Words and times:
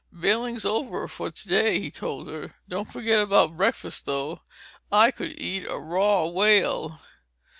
"Bailing's 0.19 0.65
over 0.65 1.07
for 1.07 1.29
today," 1.29 1.79
he 1.79 1.91
told 1.91 2.27
her, 2.27 2.55
"don't 2.67 2.91
forget 2.91 3.19
about 3.19 3.55
breakfast, 3.55 4.07
though. 4.07 4.41
I 4.91 5.11
could 5.11 5.39
eat 5.39 5.67
a 5.67 5.77
raw 5.77 6.25
whale." 6.25 6.99